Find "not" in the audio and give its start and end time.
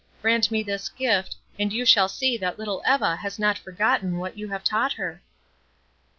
3.37-3.59